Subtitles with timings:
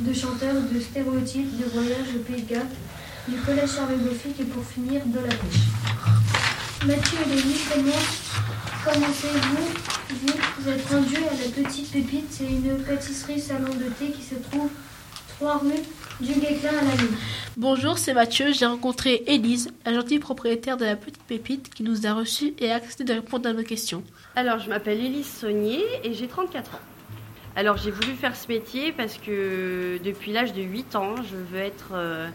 [0.00, 2.66] de chanteurs, de stéréotypes, de voyage au Pays de Galles,
[3.28, 3.70] du collège
[4.04, 5.60] Goffic et pour finir, de la pêche.
[6.86, 12.78] Mathieu et Lénie, comment commencez-vous vous, vous êtes rendu à la Petite Pépite, c'est une
[12.82, 14.70] pâtisserie salon de thé qui se trouve
[15.38, 17.16] 3 rue du Guéclin à la Lune.
[17.56, 18.52] Bonjour, c'est Mathieu.
[18.52, 22.70] J'ai rencontré Élise, la gentille propriétaire de la petite pépite qui nous a reçus et
[22.70, 24.02] a accepté de répondre à nos questions.
[24.34, 26.89] Alors, je m'appelle Élise Saunier et j'ai 34 ans.
[27.56, 31.58] Alors, j'ai voulu faire ce métier parce que depuis l'âge de 8 ans, je veux
[31.58, 32.28] être euh,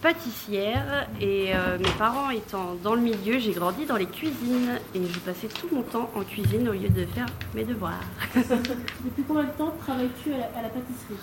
[0.00, 5.00] pâtissière et euh, mes parents étant dans le milieu, j'ai grandi dans les cuisines et
[5.04, 8.00] je passais tout mon temps en cuisine au lieu de faire mes devoirs.
[8.34, 11.18] Depuis combien de temps travailles-tu à, la pâtisserie?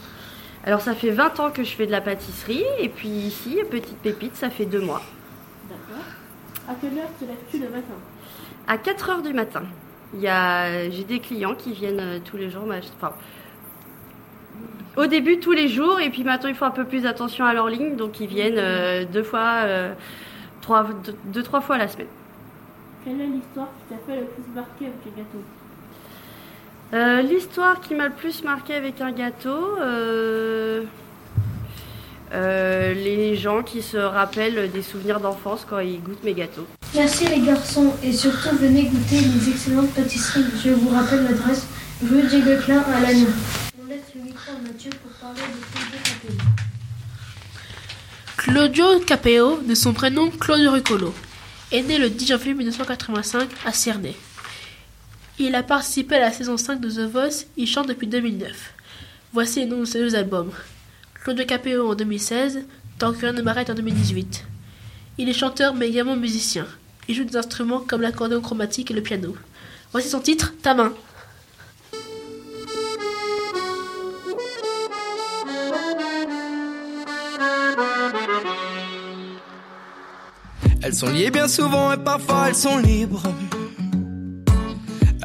[0.64, 3.98] Alors, ça fait 20 ans que je fais de la pâtisserie et puis ici, Petite
[3.98, 5.02] Pépite, ça fait deux mois.
[5.68, 6.04] D'accord.
[6.70, 7.96] À quelle heure te lèves-tu le matin?
[8.68, 9.64] À 4 heures du matin.
[10.14, 12.64] J'ai des clients qui viennent euh, tous les jours.
[12.98, 13.14] Enfin,
[14.96, 17.54] au début tous les jours et puis maintenant ils font un peu plus attention à
[17.54, 19.94] leur ligne, donc ils viennent euh, deux fois, euh,
[20.62, 20.88] trois,
[21.26, 22.08] deux, trois fois à la semaine.
[23.04, 25.44] Quelle est l'histoire qui t'a fait le plus marquer avec un gâteau?
[27.28, 29.76] L'histoire qui m'a le plus marqué avec un gâteau,
[32.36, 36.68] les gens qui se rappellent des souvenirs d'enfance quand ils goûtent mes gâteaux.
[36.94, 40.46] Merci les garçons et surtout venez goûter les excellentes pâtisseries.
[40.64, 41.68] Je vous rappelle l'adresse
[42.02, 43.28] rue Diegueclin à Lannion.
[43.82, 45.58] On laisse le micro à Mathieu pour parler de
[48.38, 49.56] Claudio Claudio Capello.
[49.58, 51.14] Capeo, de son prénom Claudio Ruccolo,
[51.72, 54.16] est né le 10 janvier 1985 à Cernay.
[55.38, 58.74] Il a participé à la saison 5 de The Voice, il chante depuis 2009.
[59.34, 60.52] Voici les noms de ses deux albums.
[61.26, 62.66] Claudio Capeo en 2016,
[63.00, 64.46] Tant que rien ne m'arrête en 2018.
[65.18, 66.68] Il est chanteur mais également musicien.
[67.08, 69.36] Il joue des instruments comme l'accordéon chromatique et le piano.
[69.92, 70.94] Voici son titre, Ta main.
[80.84, 83.24] Elles sont liées bien souvent et parfois elles sont libres.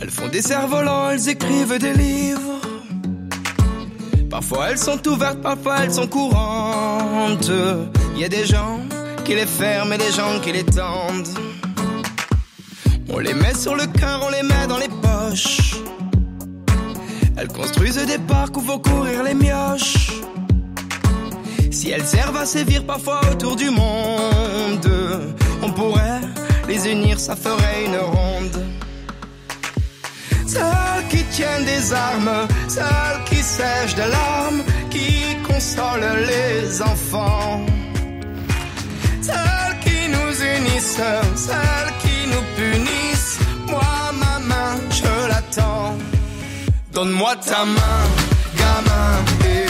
[0.01, 2.70] Elles font des cerfs-volants, elles écrivent des livres.
[4.41, 7.51] Parfois elles sont ouvertes, parfois elles sont courantes.
[8.17, 8.81] Y a des gens
[9.23, 11.29] qui les ferment et des gens qui les tendent.
[13.11, 15.75] On les met sur le cœur, on les met dans les poches.
[17.37, 20.23] Elles construisent des parcs où vont courir les mioches.
[21.71, 24.91] Si elles servent à sévir parfois autour du monde,
[25.63, 26.23] on pourrait
[26.67, 28.70] les unir, ça ferait une ronde.
[30.53, 37.61] Celles qui tiennent des armes, celles qui sèchent des larmes, qui consolent les enfants.
[39.29, 41.03] Celles qui nous unissent,
[41.47, 43.39] celles qui nous punissent.
[43.69, 45.97] Moi, ma main, je l'attends.
[46.95, 48.03] Donne-moi ta main,
[48.61, 49.13] gamin,
[49.53, 49.70] et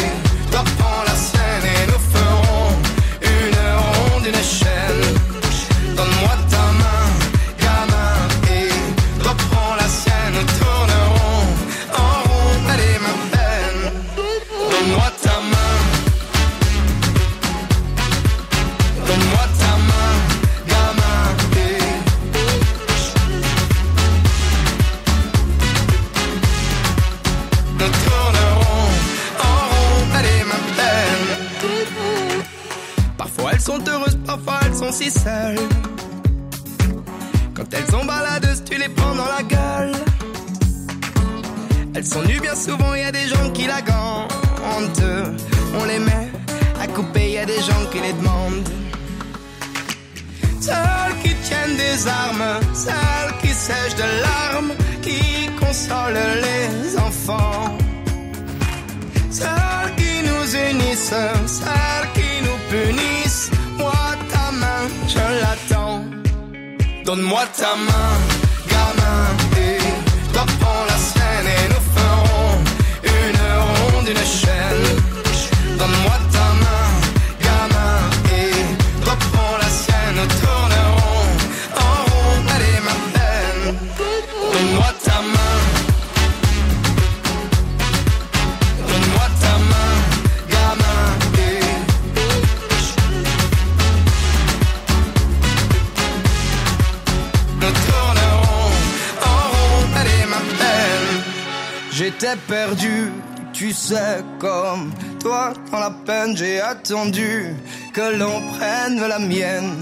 [102.31, 103.12] J'étais perdu,
[103.53, 107.56] tu sais, comme toi, dans la peine, j'ai attendu
[107.93, 109.75] que l'on prenne la mienne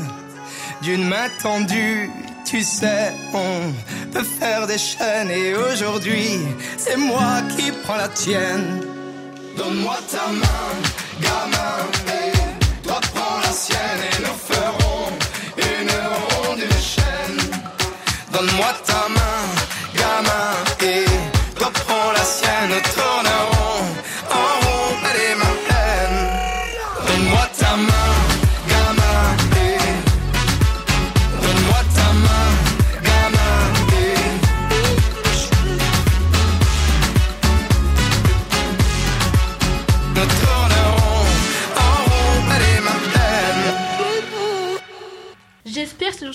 [0.81, 2.11] d'une main tendue.
[2.47, 3.73] Tu sais, on
[4.13, 6.39] peut faire des chaînes et aujourd'hui,
[6.79, 8.81] c'est moi qui prends la tienne.
[9.57, 10.71] Donne-moi ta main,
[11.21, 15.09] gamin, et toi prends la sienne et nous ferons
[15.59, 17.51] une ronde, une chaîne.
[18.33, 19.58] Donne-moi ta main,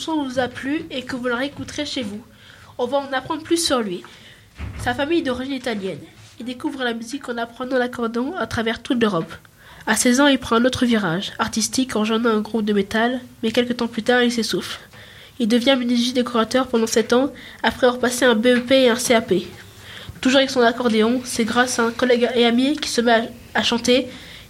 [0.04, 2.22] chanson vous a plu et que vous la réécouterez chez vous.
[2.78, 4.04] On va en apprendre plus sur lui.
[4.84, 6.00] Sa famille est d'origine italienne.
[6.40, 9.34] Il découvre la musique en apprenant l'accordéon à travers toute l'Europe.
[9.88, 13.22] À 16 ans, il prend un autre virage, artistique, en rejoignant un groupe de métal,
[13.44, 14.80] mais quelques temps plus tard, il s'essouffle.
[15.40, 19.34] Il devient menuisier décorateur pendant 7 ans, après avoir passé un BEP et un CAP.
[20.20, 23.64] Toujours avec son accordéon, c'est grâce à un collègue et ami qui se met à,
[23.64, 24.08] chanter.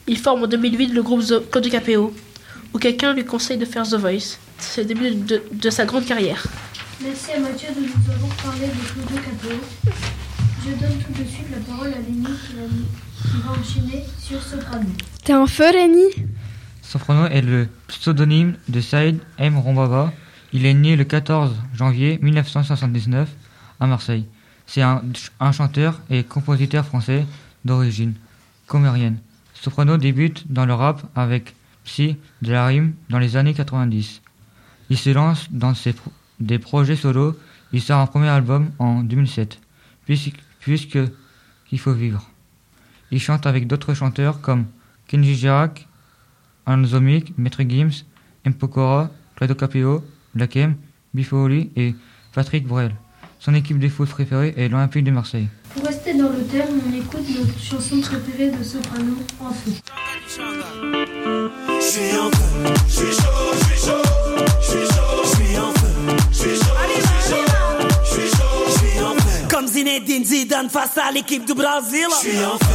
[0.07, 1.23] Il forme en 2008 le groupe
[1.69, 2.13] Capéo,
[2.73, 4.37] où quelqu'un lui conseille de faire The Voice.
[4.63, 6.43] C'est le début de, de sa grande carrière.
[7.03, 9.59] Merci à Mathieu de nous avoir parlé de Claudio Capéo.
[10.65, 12.63] Je donne tout de suite la parole à Lénie qui va,
[13.21, 14.87] qui va enchaîner sur Soprano.
[15.23, 16.25] T'es un feu, Rémi
[16.81, 19.57] Soprano est le pseudonyme de Saïd M.
[19.59, 20.11] Rombaba.
[20.53, 23.29] Il est né le 14 janvier 1979
[23.79, 24.25] à Marseille.
[24.65, 25.03] C'est un,
[25.39, 27.25] un chanteur et compositeur français
[27.63, 28.13] d'origine
[28.65, 29.17] comérienne.
[29.53, 34.22] Soprano débute dans le rap avec Psy de la rime dans les années 90.
[34.93, 37.35] Il se lance dans ses pro- des projets solos.
[37.71, 39.59] Il sort un premier album en 2007,
[40.05, 40.99] puisque, puisque
[41.71, 42.21] Il faut vivre.
[43.09, 44.65] Il chante avec d'autres chanteurs comme
[45.07, 45.87] Kenji Girac,
[46.67, 48.03] Anzomic, Maître Gims,
[48.45, 48.53] M.
[48.53, 50.03] Pokora, Claudio Capeo,
[50.35, 50.75] Black M,
[51.15, 51.95] Bifoli et
[52.35, 52.93] Patrick Borel.
[53.39, 55.47] Son équipe de foot préférée est l'Olympique de Marseille.
[55.73, 59.71] Pour rester dans le thème, on écoute notre chanson préférée de Soprano, En feu.
[61.79, 64.03] Je suis en feu, je suis chaud, je suis chaud,
[69.73, 72.07] Zinedine Zidane face à l'équipe du Brésil.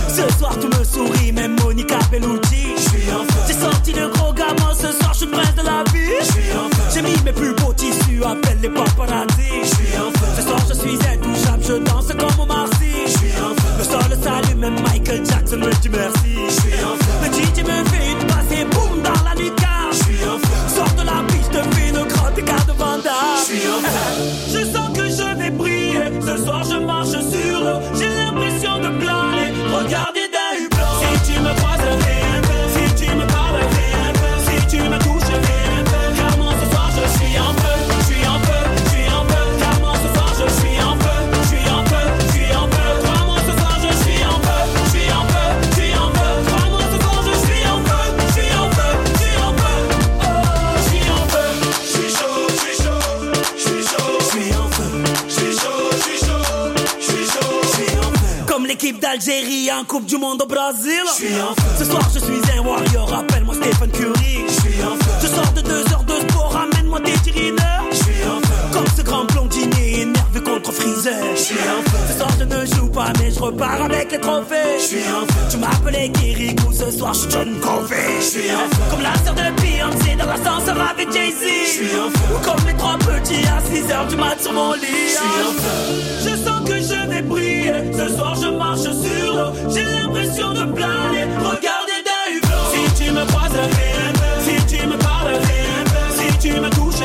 [0.09, 2.75] Ce soir tu me souris, même Monica Bellucci.
[3.47, 6.13] J'ai sorti le gros gamin, ce soir je suis prince de la vie.
[6.93, 9.63] J'ai mis mes plus beaux tissus, appelle les paparazzi.
[10.37, 12.79] Ce soir je suis intouchable, je danse comme en feu.
[13.79, 16.35] Le sol s'allume, même Michael Jackson me dit merci.
[17.23, 19.68] Le DJ me fait une passe et boum dans la lucarne.
[24.53, 26.11] Je sens que je vais briller.
[26.21, 27.81] Ce soir je marche sur l'eau.
[27.99, 29.53] J'ai l'impression de planer.
[29.73, 30.28] Regardez
[59.11, 61.01] d'Algérie en Coupe du Monde au Brésil.
[61.07, 61.71] Je suis en feu.
[61.79, 63.15] Ce soir je suis un warrior.
[63.15, 64.45] Appelle-moi Stephen Curry.
[64.47, 65.11] Je suis en feu.
[65.23, 66.55] Je sors de deux heures de sport.
[66.55, 67.85] Amène-moi tes tirineurs.
[67.91, 68.55] Je suis en feu.
[68.73, 71.25] Comme ce grand blondinier énervé contre Freezer.
[71.35, 71.99] Je suis en feu.
[72.09, 74.77] Ce soir je ne joue pas mais je repars avec les trophées.
[74.79, 75.41] Je suis en feu.
[75.51, 76.71] Tu m'appelais Kirikou.
[76.73, 78.21] Ce soir je suis John Covey.
[78.21, 78.83] Je suis en feu.
[78.91, 81.41] Comme la sœur de Beyoncé dans l'ascenseur avec Jay-Z.
[81.41, 82.35] Je suis en feu.
[82.35, 85.07] Ou comme les trois petits à 6 heures du mat sur mon lit.
[85.07, 86.29] Je suis en feu.
[86.29, 86.48] Je
[89.71, 91.25] J'ai l'impression de planer.
[91.39, 92.65] Regardez d'un hublot.
[92.73, 93.53] Si tu me croises.
[94.41, 95.41] Si tu me parles.
[96.17, 97.03] Si tu me touches,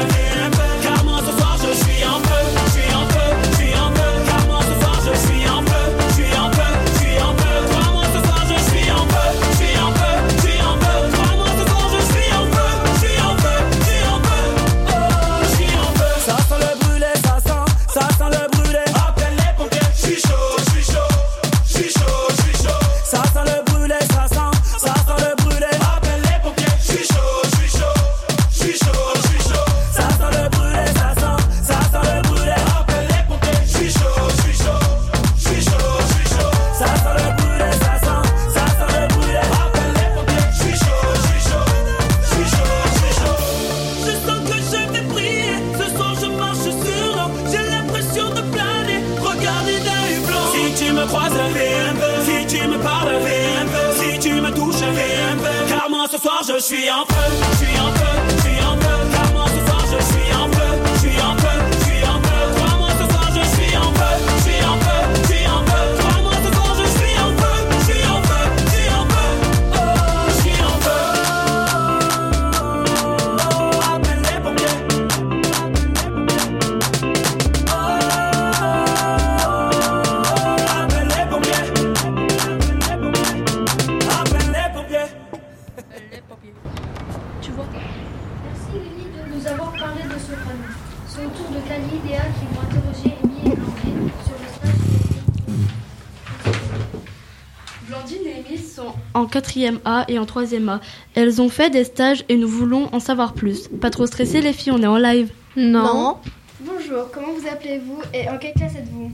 [99.57, 100.81] en 4e A et en 3e A.
[101.15, 103.67] Elles ont fait des stages et nous voulons en savoir plus.
[103.81, 105.29] Pas trop stressé les filles, on est en live.
[105.55, 106.17] Non.
[106.61, 109.11] Bonjour, comment vous appelez-vous et en quelle classe êtes-vous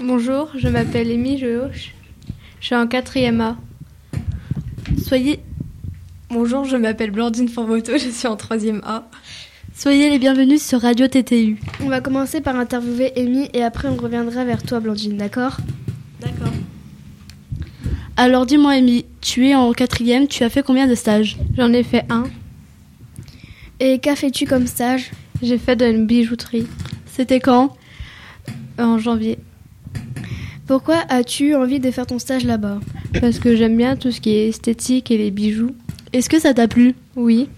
[0.00, 1.68] Bonjour, je m'appelle Amy, je,
[2.60, 3.56] je suis en 4e A.
[5.04, 5.40] Soyez,
[6.30, 9.04] Bonjour, je m'appelle Blandine Formoto, je suis en 3e A.
[9.76, 11.58] soyez les bienvenus sur Radio TTU.
[11.82, 15.58] On va commencer par interviewer Amy et après on reviendra vers toi Blandine, D'accord?
[18.16, 21.38] Alors dis-moi Amy, tu es en 4e, tu as fait combien de stages?
[21.56, 22.24] J'en ai fait un.
[23.80, 25.10] Et qu'a fais-tu comme stage?
[25.42, 26.66] J'ai fait de la bijouterie.
[27.06, 27.74] C'était quand?
[28.78, 29.38] En janvier.
[30.66, 32.80] Pourquoi as-tu envie de faire ton stage là-bas?
[33.18, 35.74] Parce que j'aime bien tout ce qui est esthétique et les bijoux.
[36.12, 36.94] Est-ce que ça t'a plu?
[37.16, 37.48] Oui.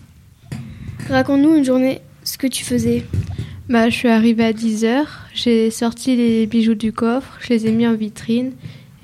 [1.09, 3.05] Raconte-nous une journée ce que tu faisais.
[3.69, 7.73] Bah, je suis arrivée à 10h, j'ai sorti les bijoux du coffre, je les ai
[7.73, 8.53] mis en vitrine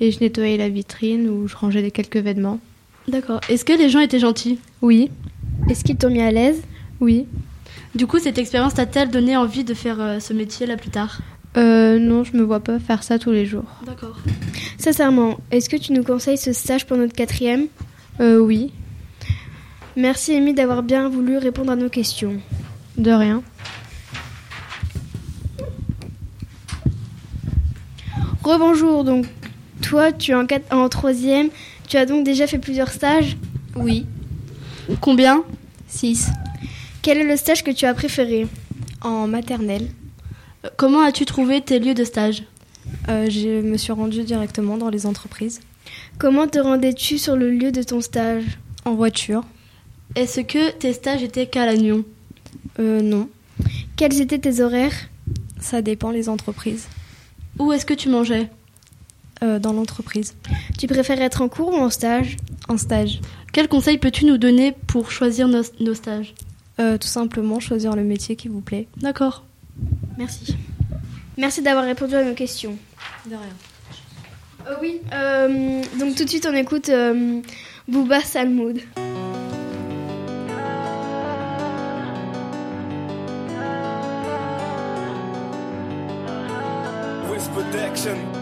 [0.01, 2.59] et je nettoyais la vitrine où je rangeais les quelques vêtements.
[3.07, 3.39] D'accord.
[3.49, 4.59] Est-ce que les gens étaient gentils?
[4.81, 5.09] Oui,
[5.69, 6.61] Est-ce qu'ils t'ont mis à l'aise?
[6.99, 7.25] Oui.
[7.95, 11.19] Du coup, cette expérience t'a-t-elle donné envie de faire euh, ce métier là plus tard?
[11.57, 13.65] Euh, non, je me vois pas faire ça tous les jours.
[13.85, 14.17] D'accord.
[14.77, 17.67] Sincèrement, est-ce que tu nous conseilles ce stage pour notre quatrième?
[18.19, 18.71] Euh, oui,
[19.97, 22.37] Merci Amy d'avoir bien voulu répondre à nos questions.
[22.97, 23.43] de rien.
[28.43, 29.25] Rebonjour, donc
[29.81, 31.49] toi tu es en, quatre- en troisième,
[31.87, 33.37] tu as donc déjà fait plusieurs stages.
[33.75, 34.05] Oui.
[35.01, 35.43] Combien?
[35.87, 36.29] 6.
[37.01, 38.47] Quel est le stage que tu as préféré?
[39.01, 39.87] En maternelle,
[40.65, 42.43] Euh, Comment as-tu trouvé tes lieux de stage?
[43.09, 45.59] Euh, je me suis rendue directement dans les entreprises.
[46.19, 48.43] Comment te rendais-tu sur le lieu de ton stage?
[48.85, 49.43] En voiture
[50.15, 52.03] Est-ce que tes stages étaient qu'à Lannion
[52.79, 53.27] Euh, non.
[53.95, 54.93] Quels étaient tes horaires?
[55.59, 56.87] Ça dépend les entreprises.
[57.59, 58.49] Où est-ce que tu mangeais?
[59.41, 60.35] Dans l'entreprise.
[60.77, 62.37] Tu préfères être en cours ou en stage?
[62.67, 63.19] En stage.
[63.53, 66.33] Quels conseils peux-tu nous donner pour choisir nos, nos stages?
[66.79, 68.87] Euh, tout simplement choisir le métier qui vous plaît.
[68.97, 69.43] D'accord.
[70.17, 70.55] Merci.
[71.37, 72.77] Merci d'avoir répondu à nos questions.
[73.25, 73.41] De rien.
[74.67, 77.41] Euh, oui, euh, donc tout de suite on écoute euh,
[77.87, 78.79] Booba Salmoud.
[87.31, 88.40] West Protection.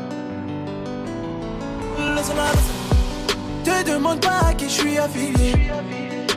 [3.86, 5.72] Demande pas à qui je suis affilié.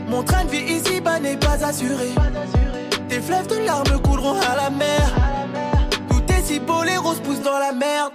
[0.08, 2.10] Mon train de vie ici-bas n'est pas assuré.
[3.08, 5.12] Tes fleuves de larmes couleront à la mer.
[6.08, 8.12] Tout est si beau, les roses poussent dans la merde.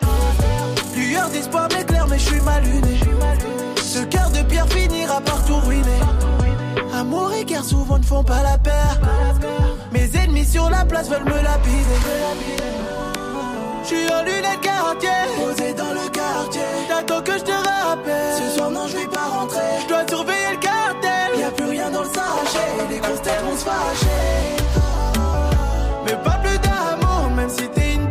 [0.95, 2.63] Lueur d'espoir m'éclaire, mais je suis mal.
[3.77, 6.01] Ce cœur de pierre finira par tout ruiner.
[6.93, 8.99] Amour et guerre souvent ne font pas la paire.
[9.91, 11.99] Mes ennemis sur la place veulent me lapider.
[13.89, 16.61] Je suis en lunettes quartier, posé dans le quartier.
[16.89, 18.35] T'attends que je te rappelle.
[18.37, 19.61] Ce soir, non, je vais pas rentrer.
[19.83, 21.39] Je dois surveiller le cartel.
[21.39, 22.89] Y a plus rien dans le sachet.
[22.89, 24.07] Les grosses têtes vont se fâcher.
[26.05, 28.06] Mais pas plus d'amour, même si t'es une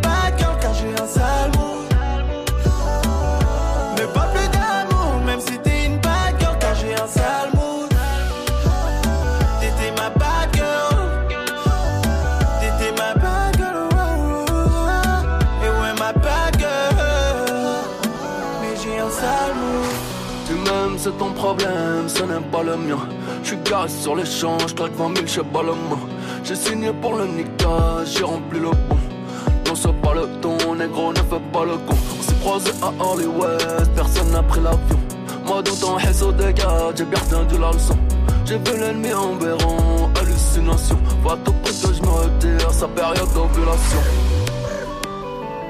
[20.99, 22.99] C'est ton problème, ce n'est pas le mien.
[23.43, 25.73] Je suis garé sur je claque 20 000, je sais pas le.
[26.43, 28.97] J'ai signé pour le Nika, j'ai rempli le bon.
[29.67, 31.95] Non, c'est pas le ton, négro, ne fais pas le con.
[32.19, 34.99] On s'est croisé à Hollywood, personne n'a pris l'avion.
[35.47, 37.97] Moi, dans ton réseau gars, j'ai bien retenu la leçon.
[38.45, 40.99] J'ai vu l'ennemi en béron, hallucination.
[41.23, 44.01] Faut à tout prix que je me retire, sa période d'ovulation.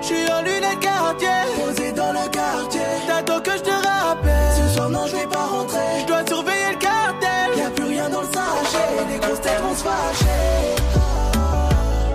[0.06, 2.80] J'suis en lunettes quartier, posé dans le quartier.
[3.08, 4.52] T'attends que je te rappelle.
[4.56, 6.00] Ce soir, non, je vais pas rentrer.
[6.02, 7.58] Je dois surveiller le cartel.
[7.58, 9.04] Y a plus rien dans le sachet.
[9.10, 10.76] Les grosses têtes vont se fâcher.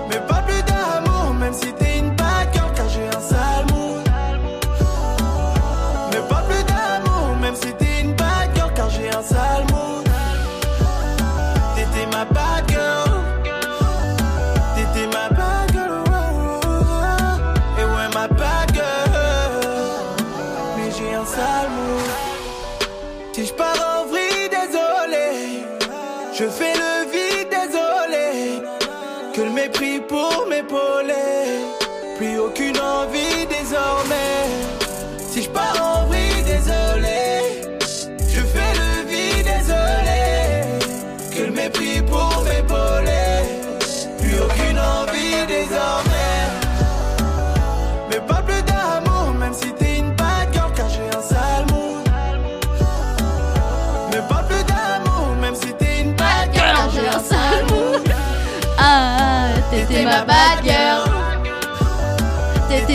[0.09, 2.49] Mais pas plus d'amour, même si t'es une bad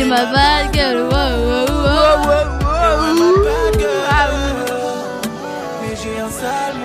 [0.07, 0.99] T'étais ma bad girl.
[1.03, 2.47] Wow, wow, wow.
[3.01, 4.35] Ouais, ma bad girl.
[5.83, 6.85] Mais j'ai un sale.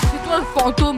[0.00, 0.97] C'est toi le fantôme,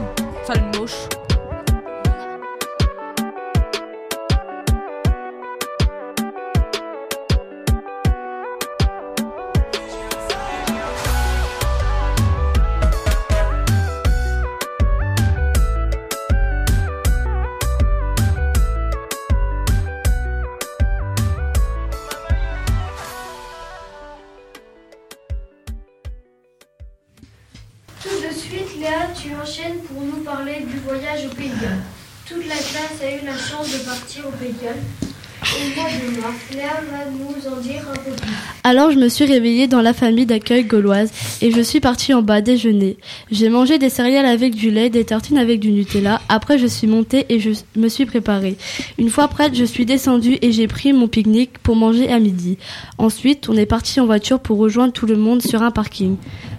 [38.70, 41.10] Alors je me suis réveillée dans la famille d'accueil gauloise
[41.42, 42.98] et je suis partie en bas déjeuner.
[43.32, 46.20] J'ai mangé des céréales avec du lait, des tartines avec du Nutella.
[46.28, 48.56] Après je suis montée et je me suis préparée.
[48.96, 52.58] Une fois prête, je suis descendue et j'ai pris mon pique-nique pour manger à midi.
[52.96, 56.14] Ensuite, on est parti en voiture pour rejoindre tout le monde sur un parking.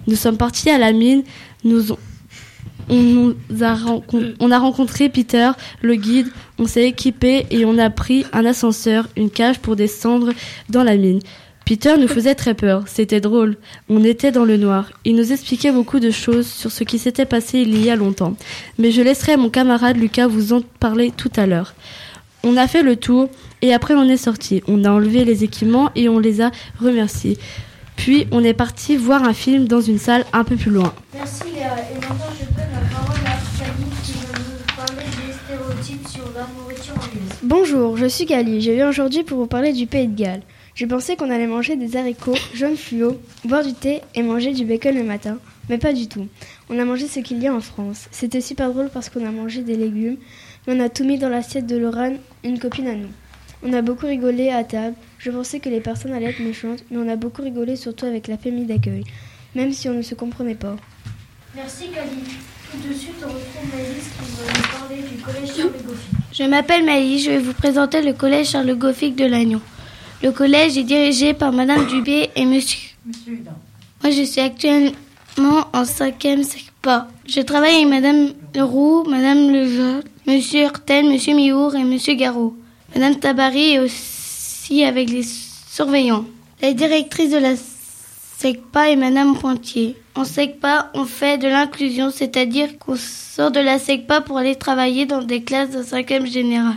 [0.06, 1.22] Nous sommes partis à la mine.
[1.64, 1.92] Nous
[2.90, 3.34] on
[4.40, 6.26] on a rencontré Peter, le guide,
[6.58, 10.32] on s'est équipé et on a pris un ascenseur, une cage pour descendre
[10.68, 11.20] dans la mine.
[11.64, 13.56] Peter nous faisait très peur, c'était drôle.
[13.88, 14.90] On était dans le noir.
[15.04, 18.34] Il nous expliquait beaucoup de choses sur ce qui s'était passé il y a longtemps.
[18.78, 21.74] Mais je laisserai mon camarade Lucas vous en parler tout à l'heure.
[22.42, 23.28] On a fait le tour
[23.62, 24.62] et après on est sorti.
[24.66, 27.38] On a enlevé les équipements et on les a remerciés.
[27.96, 30.92] Puis on est parti voir un film dans une salle un peu plus loin.
[31.14, 31.76] Merci Léa.
[31.90, 36.48] Et maintenant, je donne la parole à qui va nous parler des stéréotypes sur la
[36.58, 37.38] nourriture anglaise.
[37.44, 38.60] Bonjour, je suis Gali.
[38.60, 40.42] Je viens aujourd'hui pour vous parler du Pays de Galles.
[40.74, 44.64] Je pensais qu'on allait manger des haricots jaunes fluo, boire du thé et manger du
[44.64, 45.36] bacon le matin,
[45.68, 46.26] mais pas du tout.
[46.70, 48.08] On a mangé ce qu'il y a en France.
[48.10, 50.16] C'était super drôle parce qu'on a mangé des légumes,
[50.66, 53.10] mais on a tout mis dans l'assiette de Lorraine, une copine à nous.
[53.62, 54.96] On a beaucoup rigolé à table.
[55.18, 58.26] Je pensais que les personnes allaient être méchantes, mais on a beaucoup rigolé surtout avec
[58.26, 59.04] la famille d'accueil,
[59.54, 60.76] même si on ne se comprenait pas.
[61.54, 62.24] Merci Camille.
[62.72, 66.16] Tout de suite, on retrouve Maëlys qui va nous parler du collège Charles Gauffin.
[66.32, 69.60] Je m'appelle Maïs, je vais vous présenter le collège Charles Goffic de Lannion.
[70.22, 72.90] Le collège est dirigé par Madame Dubé et Monsieur.
[74.02, 74.94] Moi, je suis actuellement
[75.72, 77.08] en cinquième SECPA.
[77.26, 82.56] Je travaille avec Madame Leroux, Madame Lejeune, Monsieur Hurtel, Monsieur Miour et Monsieur Garot.
[82.94, 86.24] Madame Tabary est aussi avec les surveillants.
[86.60, 87.54] La directrice de la
[88.38, 89.96] SECPA est Madame Pointier.
[90.14, 95.04] En SECPA, on fait de l'inclusion, c'est-à-dire qu'on sort de la SECPA pour aller travailler
[95.04, 96.76] dans des classes de 5e général.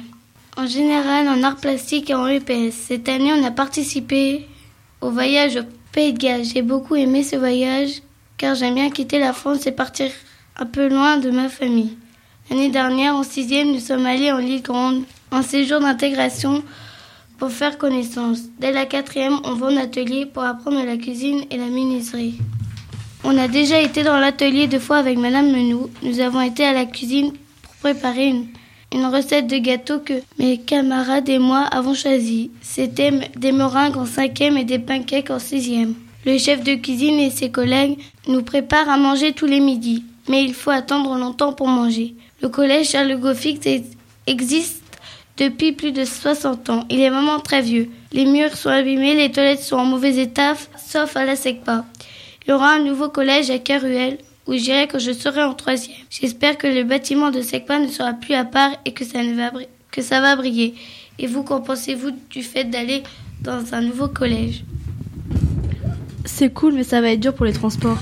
[0.58, 2.74] En général, en art plastique et en EPS.
[2.88, 4.48] Cette année, on a participé
[5.02, 6.46] au voyage au Pays de Galles.
[6.46, 8.02] J'ai beaucoup aimé ce voyage
[8.38, 10.10] car j'aime bien quitter la France et partir
[10.58, 11.98] un peu loin de ma famille.
[12.50, 16.64] L'année dernière, en sixième, nous sommes allés en Lille Grande, en séjour d'intégration
[17.38, 18.40] pour faire connaissance.
[18.58, 22.40] Dès la quatrième, on va en atelier pour apprendre la cuisine et la menuiserie.
[23.26, 25.90] On a déjà été dans l'atelier deux fois avec Madame Menou.
[26.02, 28.48] Nous avons été à la cuisine pour préparer une,
[28.94, 32.52] une recette de gâteau que mes camarades et moi avons choisi.
[32.62, 35.96] C'était des meringues en cinquième et des pancakes en sixième.
[36.26, 40.44] Le chef de cuisine et ses collègues nous préparent à manger tous les midis, mais
[40.44, 42.16] il faut attendre longtemps pour manger.
[42.42, 43.86] Le collège Charles Goffic est-
[44.28, 44.82] existe
[45.38, 46.86] depuis plus de 60 ans.
[46.90, 47.90] Il est vraiment très vieux.
[48.14, 51.86] Les murs sont abîmés, les toilettes sont en mauvais état, sauf à la SECPA.
[52.48, 54.18] Il y aura un nouveau collège à Caruel,
[54.48, 55.98] où j'irai quand je serai en troisième.
[56.10, 59.34] J'espère que le bâtiment de SECPA ne sera plus à part et que ça, ne
[59.36, 59.52] va,
[59.92, 60.76] que ça va briller.
[61.18, 63.04] Et vous, qu'en pensez-vous du fait d'aller
[63.42, 64.64] dans un nouveau collège?
[66.26, 68.00] C'est cool, mais ça va être dur pour les transports.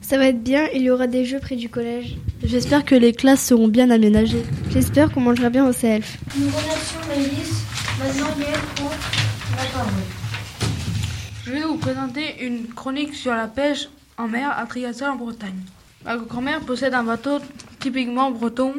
[0.00, 2.16] Ça va être bien, il y aura des jeux près du collège.
[2.42, 4.42] J'espère que les classes seront bien aménagées.
[4.70, 6.18] J'espère qu'on mangera bien au CELF.
[6.36, 7.64] Nous remercions Maëlys.
[7.98, 8.90] Maintenant, Léa prend
[9.56, 9.92] la parole.
[11.46, 13.88] Je vais vous présenter une chronique sur la pêche
[14.20, 15.62] en mer à Triassol en Bretagne.
[16.04, 17.38] Ma grand-mère possède un bateau
[17.78, 18.74] typiquement breton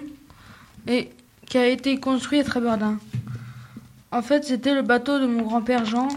[0.88, 1.10] et
[1.48, 3.00] qui a été construit à Trébordin.
[4.12, 6.10] En fait, c'était le bateau de mon grand-père Jean,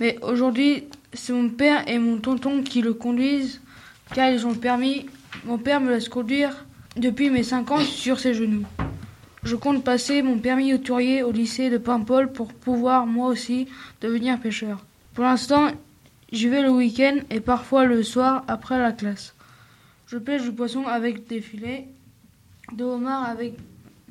[0.00, 3.60] mais aujourd'hui, c'est mon père et mon tonton qui le conduisent
[4.12, 5.06] car ils ont le permis.
[5.44, 6.64] Mon père me laisse conduire
[6.96, 8.64] depuis mes 5 ans sur ses genoux.
[9.44, 13.68] Je compte passer mon permis auturier au lycée de Paimpol pour pouvoir moi aussi
[14.00, 14.84] devenir pêcheur.
[15.12, 15.68] Pour l'instant,
[16.34, 19.34] j'y vais le week-end et parfois le soir après la classe.
[20.08, 21.86] Je pêche du poisson avec des filets,
[22.72, 23.54] de homard avec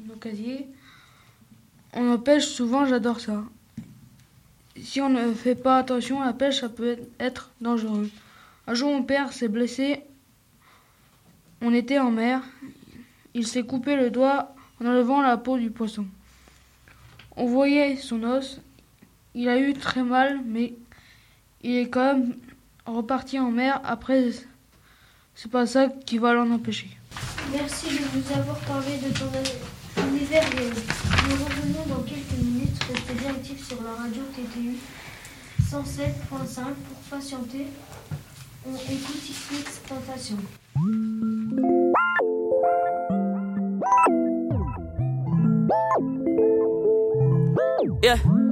[0.07, 0.65] nos casiers.
[1.93, 3.43] On en pêche souvent, j'adore ça.
[4.81, 8.09] Si on ne fait pas attention à la pêche, ça peut être dangereux.
[8.67, 10.01] Un jour, mon père s'est blessé.
[11.61, 12.41] On était en mer.
[13.33, 16.05] Il s'est coupé le doigt en enlevant la peau du poisson.
[17.35, 18.61] On voyait son os.
[19.35, 20.73] Il a eu très mal, mais
[21.63, 22.33] il est quand même
[22.85, 23.81] reparti en mer.
[23.83, 24.29] Après,
[25.35, 26.89] c'est pas ça qui va l'en empêcher.
[27.51, 30.43] Merci de nous avoir parlé de ton univers.
[30.53, 32.83] Nous revenons dans quelques minutes.
[32.87, 34.77] Restez bien actifs sur la radio TTU
[35.61, 37.67] 107.5 pour patienter.
[38.65, 40.37] On écoute X Tentation.
[48.01, 48.42] Yeah.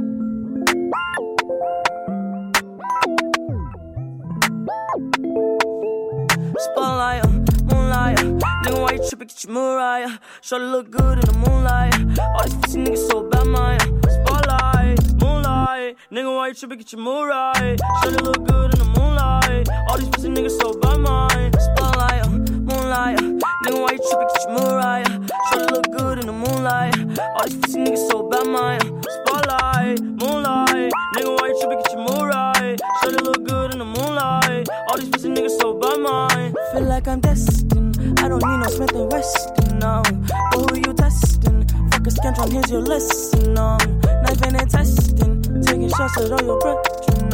[9.22, 10.18] Why you Mariah.
[10.42, 11.94] Shorty look good in the moonlight.
[12.20, 13.80] All these pussy niggas so bad, man.
[13.80, 15.96] Uh, spotlight, moonlight.
[16.12, 16.80] Nigga, why you tripping?
[16.80, 17.78] Get your.
[18.02, 19.70] Shorty look good in the moonlight.
[19.90, 21.54] All these pussy niggas so bad, man.
[21.54, 22.26] Spotlight,
[22.66, 23.20] moonlight.
[23.20, 24.28] Nigga, why you tripping?
[24.34, 25.06] Get your Mariah.
[25.52, 27.20] Shorty look good in the moonlight.
[27.38, 28.82] All these pussy niggas so bad, man.
[28.82, 30.92] Uh, spotlight, uh, moonlight.
[31.14, 31.78] Nigga, why you tripping?
[31.78, 32.78] Get your Mariah.
[33.04, 34.68] Shorty look good in the moonlight.
[34.90, 36.56] All these pussy niggas so bad, man.
[36.74, 37.81] Feel like I'm destined.
[38.24, 40.04] I don't need no Smith and Weston, no.
[40.52, 41.68] But who you testing?
[41.90, 43.78] Fuck a scantron, here's your lesson, no.
[43.78, 45.42] Knife and testing.
[45.64, 47.30] Taking shots at all your breath, you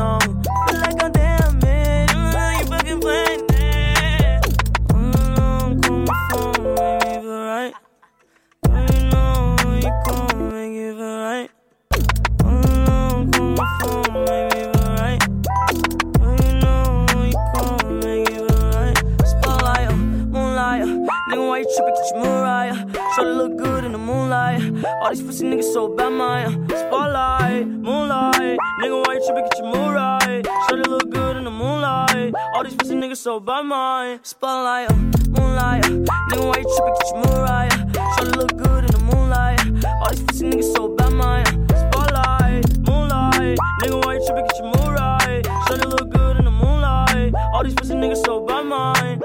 [25.07, 26.69] All these pussy niggas so bad, man.
[26.69, 28.59] Uh, spotlight, moonlight.
[28.81, 29.45] Nigga, why you tripping?
[29.45, 30.43] Get your Mariah.
[30.67, 32.33] Shorty look good in the moonlight.
[32.53, 34.19] All these pussy niggas so bad, man.
[34.19, 34.95] Uh, spotlight, uh,
[35.29, 35.83] moonlight.
[35.83, 36.95] Nigga, why you tripping?
[36.99, 37.71] Get your Mariah.
[38.17, 39.85] Shorty look good in the moonlight.
[40.01, 41.45] All these pussy niggas so bad, man.
[41.69, 43.57] Spotlight, moonlight.
[43.79, 44.45] Nigga, why you tripping?
[44.45, 45.41] Get your Mariah.
[45.69, 47.33] Shorty look good in the moonlight.
[47.53, 49.21] All these pussy niggas so bad, man.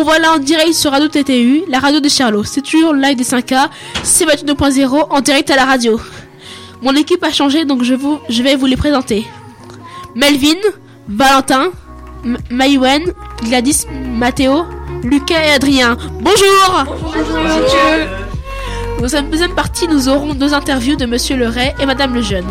[0.00, 2.44] Revoilà en direct sur Radio TTU, la radio de Charlot.
[2.44, 3.68] C'est toujours live des 5K,
[4.02, 6.00] c'est 22.0 en direct à la radio.
[6.80, 7.92] Mon équipe a changé donc je,
[8.42, 9.26] vais vous les présenter.
[10.14, 10.56] Melvin,
[11.06, 11.70] Valentin,
[12.24, 13.12] M- Maïwen,
[13.44, 13.84] Gladys,
[14.14, 14.64] Mathéo,
[15.04, 15.98] Lucas et Adrien.
[16.20, 16.84] Bonjour
[19.02, 22.46] Dans cette deuxième partie, nous aurons deux interviews de Monsieur Leray et Madame Lejeune.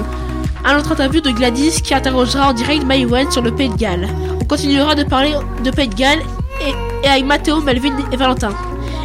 [0.66, 4.08] Un autre interview de Gladys qui interrogera en direct Maïwen sur le Pays de Galles.
[4.40, 5.34] On continuera de parler
[5.64, 6.22] de Pays de Galles
[6.62, 8.54] et, et avec Mathéo, Melvin et Valentin.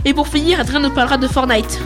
[0.05, 1.81] Et pour finir, Adrien nous parlera de Fortnite.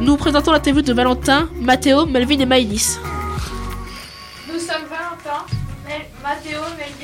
[0.00, 2.98] Nous présentons l'interview de Valentin, Mathéo, Melvin et Maïlis.
[4.48, 5.44] Nous sommes Valentin,
[6.22, 7.01] Mathéo, Melvin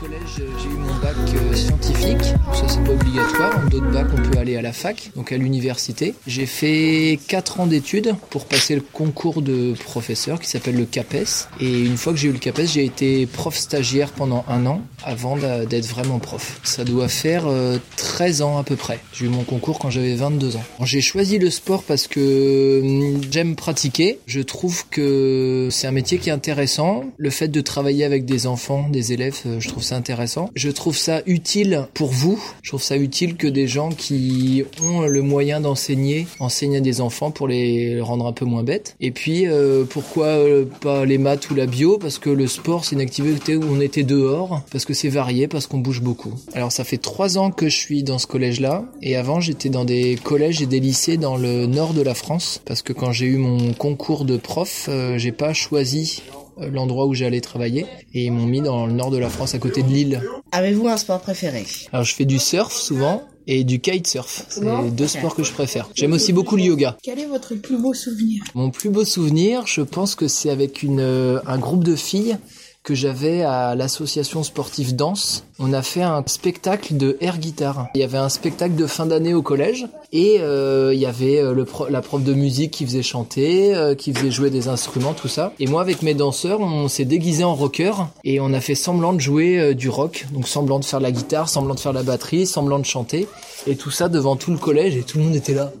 [0.00, 2.22] Collège, euh, j'ai eu mon bac euh, scientifique.
[2.52, 3.68] Ça, c'est pas obligatoire.
[3.68, 6.14] D'autres bacs, on peut aller à la fac, donc à l'université.
[6.26, 11.48] J'ai fait 4 ans d'études pour passer le concours de professeur qui s'appelle le CAPES.
[11.60, 14.82] Et une fois que j'ai eu le CAPES, j'ai été prof stagiaire pendant un an
[15.04, 16.60] avant d'être vraiment prof.
[16.64, 18.98] Ça doit faire euh, 13 ans à peu près.
[19.12, 20.64] J'ai eu mon concours quand j'avais 22 ans.
[20.82, 24.18] J'ai choisi le sport parce que hum, j'aime pratiquer.
[24.26, 27.04] Je trouve que c'est un métier qui est intéressant.
[27.16, 30.50] Le fait de travailler avec des enfants, des élèves, euh, je trouve ça intéressant.
[30.54, 32.42] Je trouve ça utile pour vous.
[32.62, 37.00] Je trouve ça utile que des gens qui ont le moyen d'enseigner enseignent à des
[37.00, 38.96] enfants pour les rendre un peu moins bêtes.
[39.00, 41.98] Et puis euh, pourquoi euh, pas les maths ou la bio?
[41.98, 45.48] Parce que le sport c'est une activité où on était dehors, parce que c'est varié,
[45.48, 46.32] parce qu'on bouge beaucoup.
[46.54, 49.84] Alors ça fait trois ans que je suis dans ce collège-là, et avant j'étais dans
[49.84, 53.26] des collèges et des lycées dans le nord de la France, parce que quand j'ai
[53.26, 56.22] eu mon concours de prof, euh, j'ai pas choisi
[56.58, 59.58] l'endroit où j'allais travailler et ils m'ont mis dans le nord de la France à
[59.58, 60.22] côté de Lille.
[60.52, 61.64] Avez-vous un sport préféré?
[61.92, 64.46] Alors je fais du surf souvent et du kitesurf.
[64.48, 65.90] C'est les deux sports que je préfère.
[65.94, 66.96] J'aime aussi beaucoup le yoga.
[67.02, 68.42] Quel est votre plus beau souvenir?
[68.54, 72.38] Mon plus beau souvenir, je pense que c'est avec une, euh, un groupe de filles
[72.84, 75.44] que j'avais à l'association sportive Danse.
[75.58, 77.88] On a fait un spectacle de air guitare.
[77.94, 81.40] Il y avait un spectacle de fin d'année au collège et euh, il y avait
[81.40, 85.28] euh, la prof de musique qui faisait chanter, euh, qui faisait jouer des instruments, tout
[85.28, 85.54] ça.
[85.58, 87.92] Et moi avec mes danseurs, on s'est déguisé en rocker
[88.22, 91.48] et on a fait semblant de jouer du rock, donc semblant de faire la guitare,
[91.48, 93.26] semblant de faire la batterie, semblant de chanter
[93.66, 95.72] et tout ça devant tout le collège et tout le monde était là.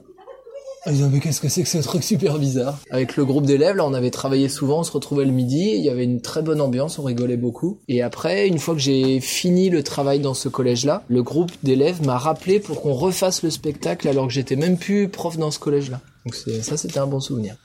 [0.86, 3.46] Ah, ils disaient, mais qu'est-ce que c'est que ce truc super bizarre Avec le groupe
[3.46, 6.20] d'élèves, là, on avait travaillé souvent, on se retrouvait le midi, il y avait une
[6.20, 7.78] très bonne ambiance, on rigolait beaucoup.
[7.88, 12.04] Et après, une fois que j'ai fini le travail dans ce collège-là, le groupe d'élèves
[12.04, 15.58] m'a rappelé pour qu'on refasse le spectacle alors que j'étais même plus prof dans ce
[15.58, 16.00] collège-là.
[16.26, 17.56] Donc c'est- ça, c'était un bon souvenir.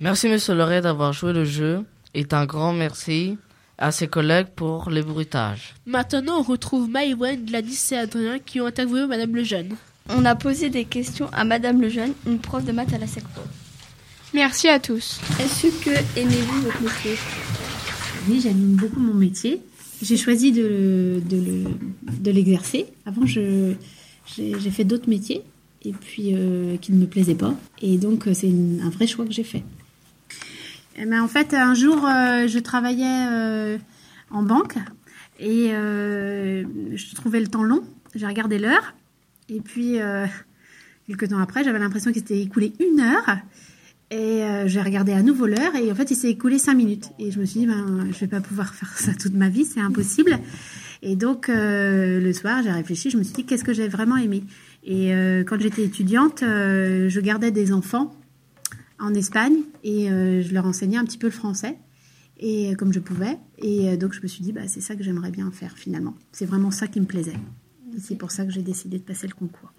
[0.00, 3.36] Merci Monsieur Loret d'avoir joué le jeu et un grand merci
[3.78, 5.74] à ses collègues pour les bruitages.
[5.86, 9.74] Maintenant, on retrouve Maïwen, Gladys et Adrien qui ont interviewé Madame Lejeune.
[10.10, 13.40] On a posé des questions à Madame Lejeune, une prof de maths à la SECPO.
[14.34, 15.20] Merci à tous.
[15.40, 17.14] Est-ce que aimez-vous votre métier?
[18.28, 19.60] Oui, j'aime beaucoup mon métier.
[20.02, 22.86] J'ai choisi de, de, le- de l'exercer.
[23.06, 23.72] Avant, je,
[24.36, 25.42] j'ai, j'ai fait d'autres métiers
[25.84, 27.54] et puis euh, qui ne me plaisaient pas.
[27.82, 29.62] Et donc, euh, c'est une- un vrai choix que j'ai fait.
[30.96, 33.78] Eh ben, en fait, un jour, euh, je travaillais euh,
[34.30, 34.74] en banque
[35.38, 37.82] et euh, je trouvais le temps long.
[38.14, 38.94] J'ai regardé l'heure
[39.48, 40.26] et puis euh,
[41.06, 43.38] quelques temps après, j'avais l'impression qu'il s'était écoulé une heure.
[44.10, 47.10] Et euh, j'ai regardé à nouveau l'heure et en fait il s'est écoulé cinq minutes.
[47.18, 49.66] Et je me suis dit, ben, je vais pas pouvoir faire ça toute ma vie,
[49.66, 50.38] c'est impossible.
[51.02, 54.16] Et donc euh, le soir j'ai réfléchi, je me suis dit qu'est-ce que j'ai vraiment
[54.16, 54.44] aimé?
[54.82, 55.10] Et
[55.46, 58.16] quand j'étais étudiante, je gardais des enfants
[58.98, 61.76] en Espagne et je leur enseignais un petit peu le français
[62.38, 63.36] et comme je pouvais.
[63.58, 66.14] Et donc je me suis dit, bah, c'est ça que j'aimerais bien faire finalement.
[66.32, 67.36] C'est vraiment ça qui me plaisait.
[67.98, 69.72] Et c'est pour ça que j'ai décidé de passer le concours.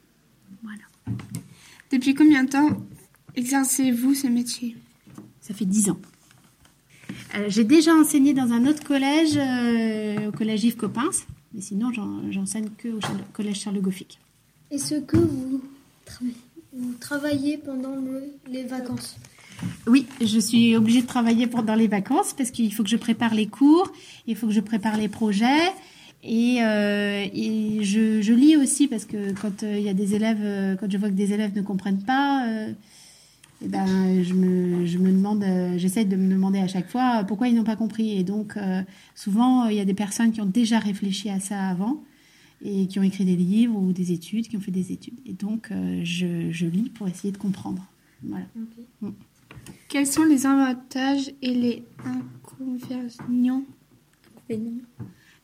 [1.91, 2.69] Depuis combien de temps
[3.35, 4.75] exercez-vous ce métier?
[5.41, 5.97] Ça fait 10 ans.
[7.35, 11.91] Euh, j'ai déjà enseigné dans un autre collège, euh, au collège Yves Coppens, mais sinon
[11.93, 14.19] j'en- j'enseigne que au Charles- collège Charles Goffic.
[14.69, 15.63] Est-ce que vous,
[16.05, 16.35] travaillez-
[16.73, 19.15] vous travaillez pendant le- les vacances?
[19.87, 23.33] Oui, je suis obligée de travailler pendant les vacances parce qu'il faut que je prépare
[23.33, 23.91] les cours,
[24.27, 25.71] il faut que je prépare les projets.
[26.23, 30.15] Et, euh, et je, je lis aussi parce que quand euh, il y a des
[30.15, 32.73] élèves, euh, quand je vois que des élèves ne comprennent pas, euh,
[33.61, 37.23] eh ben, je me, je me demande, euh, j'essaie de me demander à chaque fois
[37.25, 38.17] pourquoi ils n'ont pas compris.
[38.17, 38.81] Et donc, euh,
[39.15, 42.01] souvent, euh, il y a des personnes qui ont déjà réfléchi à ça avant
[42.63, 45.19] et qui ont écrit des livres ou des études, qui ont fait des études.
[45.25, 47.85] Et donc, euh, je, je lis pour essayer de comprendre.
[48.23, 48.45] Voilà.
[49.01, 49.09] Mm.
[49.87, 53.63] Quels sont les avantages et les inconvénients?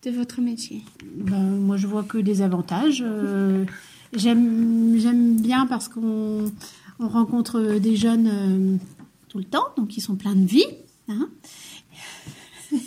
[0.06, 0.84] De votre métier
[1.16, 3.04] Ben, moi, je vois que des avantages.
[3.06, 3.66] Euh,
[4.14, 6.52] j'aime, bien parce qu'on
[7.00, 8.78] on rencontre des jeunes euh,
[9.28, 10.66] tout le temps, donc ils sont pleins de vie.
[11.10, 11.28] hein.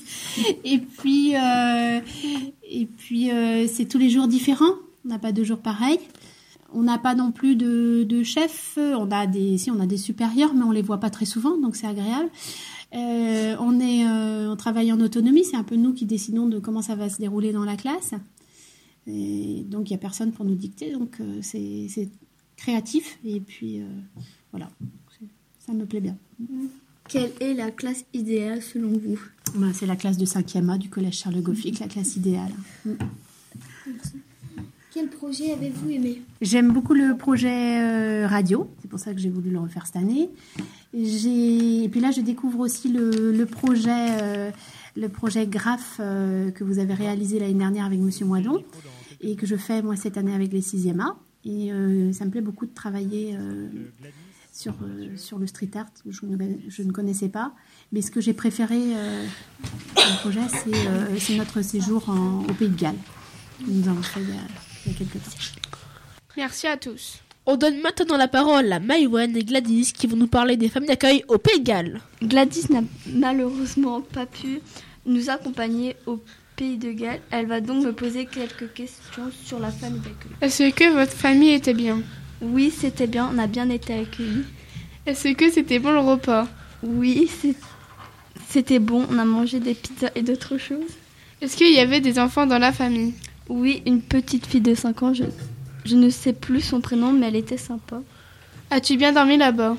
[0.65, 4.75] et puis, et puis euh, c'est tous les jours différents.
[5.05, 6.01] On n'a pas deux jours pareils.
[6.73, 8.75] On n'a pas non plus de, de chef.
[8.77, 11.57] On a des, si on a des supérieurs, mais on les voit pas très souvent,
[11.57, 12.29] donc c'est agréable.
[12.95, 15.45] Euh, on est, euh, on travaille en autonomie.
[15.45, 18.15] C'est un peu nous qui décidons de comment ça va se dérouler dans la classe.
[19.07, 22.09] Et donc il y a personne pour nous dicter, donc euh, c'est
[22.57, 23.19] créatif.
[23.25, 23.83] Et puis
[24.53, 24.71] voilà,
[25.59, 26.17] ça me plaît bien.
[27.09, 29.19] Quelle est la classe idéale selon vous?
[29.55, 32.53] Ben, c'est la classe de 5e A du collège Charles Goffic, la classe idéale.
[32.85, 32.93] Mm.
[34.93, 36.23] Quel projet avez-vous aimé?
[36.43, 40.29] J'aime beaucoup le projet radio, c'est pour ça que j'ai voulu le refaire cette année.
[40.95, 43.91] Et puis là, je découvre aussi le, projet,
[44.23, 44.51] euh,
[45.13, 45.49] projet
[46.01, 48.65] euh, que vous avez réalisé l'année dernière avec Monsieur Moidon
[49.21, 51.17] et que je fais moi cette année avec les 6e A.
[51.45, 53.69] Et euh, ça me plaît beaucoup de travailler euh,
[54.53, 54.75] sur,
[55.17, 56.37] sur le street art, je ne,
[56.69, 57.53] je ne connaissais pas.
[57.93, 58.79] Mais ce que j'ai préféré
[59.95, 60.41] dans le projet,
[61.19, 62.09] c'est notre séjour
[62.49, 62.97] au Pays de Galles
[63.67, 64.29] nous avons fait il
[64.87, 65.31] il y a quelques temps.
[66.37, 67.21] Merci à tous.
[67.51, 70.91] On donne maintenant la parole à Maïwen et Gladys qui vont nous parler des familles
[70.91, 72.01] d'accueil au Pays de Galles.
[72.23, 74.61] Gladys n'a malheureusement pas pu
[75.07, 76.21] nous accompagner au
[76.57, 77.23] Pays de Galles.
[77.31, 80.33] Elle va donc me poser quelques questions sur la famille d'accueil.
[80.43, 82.03] Est-ce que votre famille était bien?
[82.43, 84.45] Oui, c'était bien, on a bien été accueillis.
[85.07, 86.47] Est-ce que c'était bon le repas?
[86.83, 87.31] Oui,
[88.47, 90.93] c'était bon, on a mangé des pizzas et d'autres choses.
[91.41, 93.15] Est-ce qu'il y avait des enfants dans la famille?
[93.49, 95.25] Oui, une petite fille de 5 ans, je,
[95.85, 98.01] je ne sais plus son prénom, mais elle était sympa.
[98.71, 99.77] As-tu bien dormi là-bas?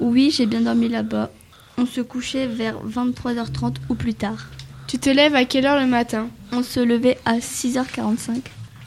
[0.00, 1.30] Oui, j'ai bien dormi là-bas.
[1.78, 4.46] On se couchait vers 23h30 ou plus tard.
[4.86, 6.28] Tu te lèves à quelle heure le matin?
[6.52, 8.42] On se levait à 6h45.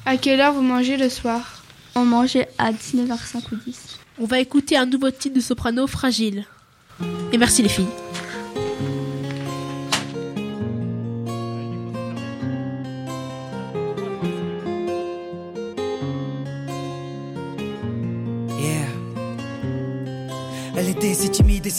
[0.06, 1.64] À quelle heure vous mangez le soir?
[1.96, 4.00] On mangeait à 19h05 ou 10.
[4.20, 6.46] On va écouter un nouveau titre de soprano, Fragile.
[7.34, 7.88] Et merci les filles.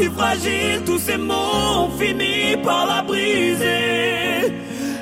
[0.00, 1.34] si fragile, tous ces mots
[1.76, 4.54] ont fini par la briser.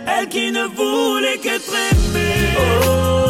[0.06, 2.56] Elle qui ne voulait qu'être aimée.
[2.60, 3.27] Oh,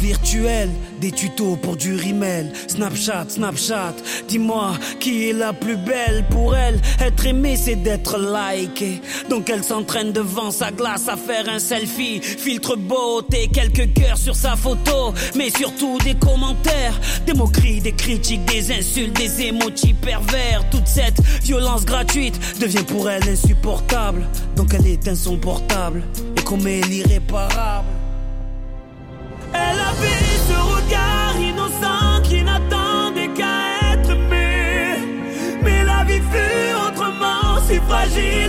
[0.00, 2.52] virtuel, des tutos pour du rimel.
[2.68, 3.94] Snapchat, Snapchat,
[4.28, 6.80] dis-moi qui est la plus belle pour elle.
[7.00, 9.00] Être aimée, c'est d'être likée.
[9.28, 12.20] Donc elle s'entraîne devant sa glace à faire un selfie.
[12.20, 15.12] Filtre beauté, quelques cœurs sur sa photo.
[15.34, 20.68] Mais surtout des commentaires, des moqueries, des critiques, des insultes, des émojis pervers.
[20.70, 24.26] Toute cette violence gratuite devient pour elle insupportable.
[24.56, 26.02] Donc elle est insupportable
[26.36, 28.05] et commet l'irréparable.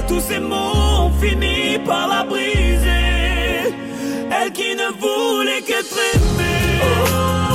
[0.07, 3.73] Tous ces mots ont fini par la briser.
[4.31, 6.79] Elle qui ne voulait qu'être aimée.
[6.81, 7.46] Oh,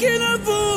[0.00, 0.67] Elle qui ne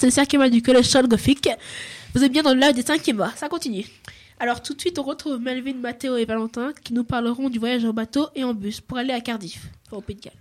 [0.00, 1.46] c'était le cinquième du collège Charles Gothic.
[2.14, 3.84] Vous êtes bien dans le live des cinquièmes A, ça continue.
[4.38, 7.84] Alors tout de suite, on retrouve Melvin, Mathéo et Valentin qui nous parleront du voyage
[7.84, 10.32] en bateau et en bus pour aller à Cardiff, enfin, au Pays de Galles.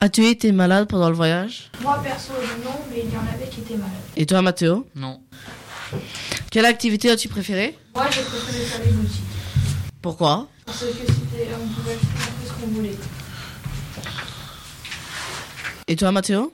[0.00, 1.70] As-tu été malade pendant le voyage?
[1.80, 3.94] Moi perso, non, mais il y en avait qui étaient malades.
[4.18, 4.86] Et toi, Mathéo?
[4.94, 5.22] Non.
[6.50, 7.78] Quelle activité as-tu préférée?
[7.94, 9.22] Moi, j'ai préféré faire les boutiques.
[10.02, 10.46] Pourquoi?
[10.66, 12.96] Parce que c'était, on pouvait faire un peu ce qu'on voulait.
[15.88, 16.52] Et toi, Mathéo?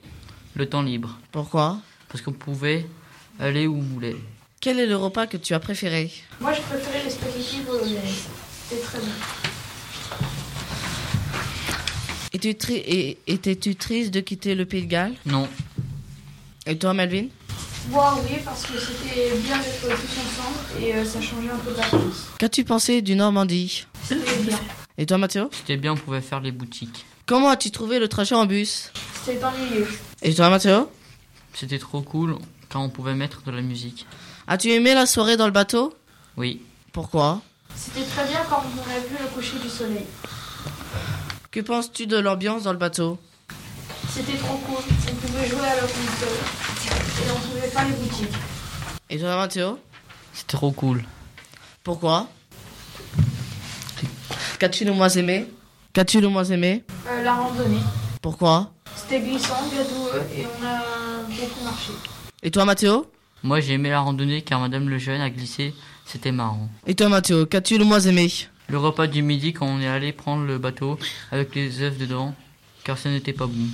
[0.55, 1.19] Le temps libre.
[1.33, 1.79] Pourquoi?
[2.13, 2.87] Parce qu'on pouvait
[3.41, 4.17] aller où on voulait.
[4.61, 6.11] Quel est le repas que tu as préféré
[6.41, 8.27] Moi, je préférais les spaghettis bolognaise.
[8.69, 9.07] C'était très bon.
[12.35, 15.49] Étais-tu tri- et- étais-tu triste de quitter le Pays de Galles Non.
[16.67, 17.27] Et toi, Melvin
[17.91, 21.73] Moi, oui, parce que c'était bien d'être tous ensemble et euh, ça changeait un peu
[21.73, 22.27] de la France.
[22.39, 24.59] Qu'as-tu pensé du Normandie C'était bien.
[24.97, 27.05] Et toi, Mathéo C'était bien, on pouvait faire les boutiques.
[27.27, 28.91] Comment as-tu trouvé le trajet en bus
[29.25, 29.89] C'était ennuyeux.
[30.23, 30.89] Et toi, Mathéo
[31.55, 32.37] C'était trop cool
[32.69, 34.07] quand on pouvait mettre de la musique.
[34.47, 35.95] As-tu aimé la soirée dans le bateau?
[36.37, 36.63] Oui.
[36.93, 37.41] Pourquoi?
[37.75, 40.07] C'était très bien quand on aurait vu le coucher du soleil.
[41.51, 43.19] Que penses-tu de l'ambiance dans le bateau?
[44.11, 44.83] C'était trop cool.
[45.11, 46.29] On pouvait jouer à la console
[46.89, 48.35] et on pouvait faire les boutiques.
[49.11, 49.79] Et toi, Mathéo?
[50.33, 51.05] C'était trop cool.
[51.85, 52.29] Pourquoi?
[54.59, 55.47] Qu'as-tu le moins aimé?
[55.93, 56.85] Qu'as-tu le moins aimé?
[57.09, 57.81] Euh, la randonnée.
[58.23, 58.73] Pourquoi?
[58.97, 60.81] C'était glissant, gadoueux et on a
[61.29, 61.93] beaucoup marché.
[62.43, 63.07] Et toi, Mathéo?
[63.43, 65.75] Moi, j'ai aimé la randonnée car Madame le Jeune a glissé.
[66.05, 66.69] C'était marrant.
[66.87, 68.31] Et toi, Mathéo, qu'as-tu le moins aimé?
[68.69, 70.99] Le repas du midi quand on est allé prendre le bateau
[71.31, 72.35] avec les œufs dedans
[72.85, 73.67] car ça n'était pas bon.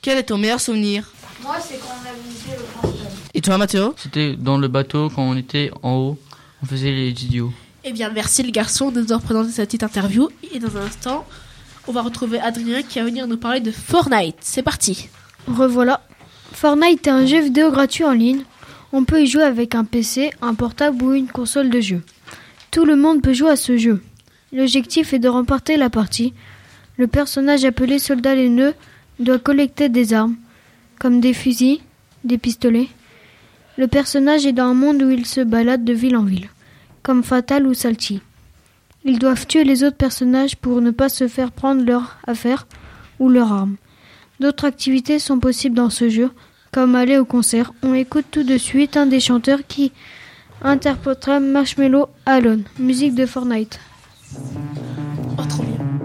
[0.00, 1.10] Quel est ton meilleur souvenir?
[1.42, 3.12] Moi, c'est quand on a visité le Stade.
[3.34, 3.94] Et toi, Mathéo?
[3.96, 6.18] C'était dans le bateau quand on était en haut.
[6.62, 7.52] On faisait les idiots.
[7.84, 10.28] Eh bien, merci les garçons de nous avoir présenté cette petite interview.
[10.52, 11.26] Et dans un instant,
[11.88, 14.36] on va retrouver Adrien qui va venir nous parler de Fortnite.
[14.40, 15.08] C'est parti.
[15.46, 16.00] Revoilà.
[16.52, 18.42] Fortnite est un jeu vidéo gratuit en ligne.
[18.92, 22.02] On peut y jouer avec un PC, un portable ou une console de jeu.
[22.70, 24.02] Tout le monde peut jouer à ce jeu.
[24.52, 26.34] L'objectif est de remporter la partie.
[26.98, 28.74] Le personnage appelé Soldat Laineux
[29.18, 30.36] doit collecter des armes,
[30.98, 31.80] comme des fusils,
[32.24, 32.88] des pistolets.
[33.78, 36.48] Le personnage est dans un monde où il se balade de ville en ville,
[37.02, 38.20] comme Fatal ou Salty.
[39.04, 42.66] Ils doivent tuer les autres personnages pour ne pas se faire prendre leurs affaires
[43.18, 43.76] ou leurs armes.
[44.40, 46.30] D'autres activités sont possibles dans ce jeu,
[46.72, 47.72] comme aller au concert.
[47.82, 49.92] On écoute tout de suite un des chanteurs qui
[50.62, 53.80] interprétera Marshmello Alone, musique de Fortnite.
[55.38, 56.01] Oh, trop bien.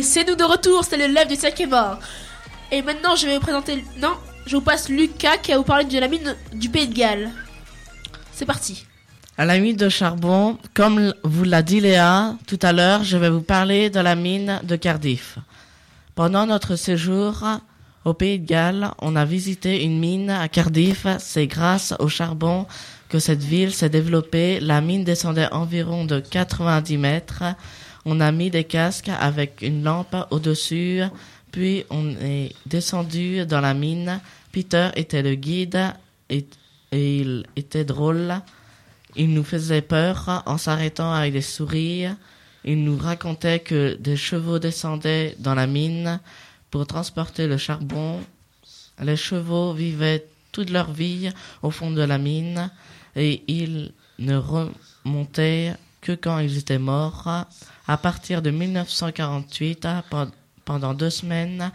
[0.00, 1.98] Et c'est nous de retour, c'est le live du 5 A.
[2.72, 3.84] Et maintenant, je vais vous présenter.
[3.98, 4.14] Non,
[4.46, 7.30] je vous passe Lucas qui va vous parler de la mine du Pays de Galles.
[8.32, 8.86] C'est parti.
[9.36, 13.28] À la mine de charbon, comme vous l'a dit Léa tout à l'heure, je vais
[13.28, 15.36] vous parler de la mine de Cardiff.
[16.14, 17.44] Pendant notre séjour
[18.06, 21.06] au Pays de Galles, on a visité une mine à Cardiff.
[21.18, 22.66] C'est grâce au charbon
[23.10, 24.60] que cette ville s'est développée.
[24.60, 27.44] La mine descendait environ de 90 mètres.
[28.04, 31.02] On a mis des casques avec une lampe au-dessus,
[31.52, 34.20] puis on est descendu dans la mine.
[34.52, 35.92] Peter était le guide
[36.28, 36.46] et,
[36.92, 38.34] il était drôle.
[39.14, 42.06] Il nous faisait peur en s'arrêtant avec des souris.
[42.64, 46.20] Il nous racontait que des chevaux descendaient dans la mine
[46.70, 48.20] pour transporter le charbon.
[49.00, 51.30] Les chevaux vivaient toute leur vie
[51.62, 52.70] au fond de la mine
[53.14, 57.46] et ils ne remontaient que quand ils étaient morts.
[57.88, 60.30] À partir de 1948, pen-
[60.64, 61.70] pendant deux semaines,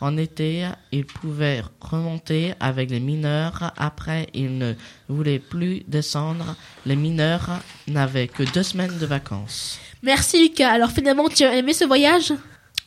[0.00, 3.72] en été, ils pouvaient remonter avec les mineurs.
[3.76, 4.72] Après, ils ne
[5.08, 6.56] voulaient plus descendre.
[6.86, 9.78] Les mineurs n'avaient que deux semaines de vacances.
[10.02, 10.70] Merci Lucas.
[10.70, 12.32] Alors finalement, tu as aimé ce voyage?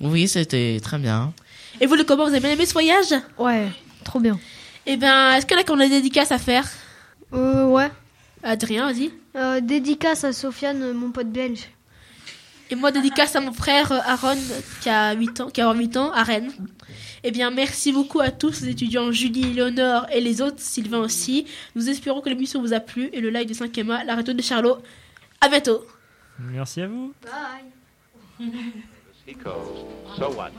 [0.01, 1.33] Oui, c'était très bien.
[1.79, 3.13] Et vous, le comment vous avez bien aimé ce voyage?
[3.37, 3.67] Ouais,
[4.03, 4.39] trop bien.
[4.85, 6.67] Eh ben, est-ce que là qu'on a des dédicaces à faire?
[7.31, 7.89] Euh, ouais.
[8.43, 9.11] Adrien, vas-y.
[9.35, 11.69] Euh, dédicace à Sofiane, mon pote belge.
[12.69, 14.37] Et moi, dédicace à mon frère euh, Aaron,
[14.81, 16.51] qui a 8 ans, qui a 8 ans, à Rennes.
[17.23, 21.45] Eh bien, merci beaucoup à tous les étudiants, Julie, Léonore et les autres, Sylvain aussi.
[21.75, 24.33] Nous espérons que l'émission vous a plu et le live de 5 A, la radio
[24.33, 24.77] de Charlot.
[25.39, 25.85] À bientôt.
[26.39, 27.13] Merci à vous.
[27.21, 28.51] Bye.
[29.25, 29.85] Because,
[30.17, 30.51] so what?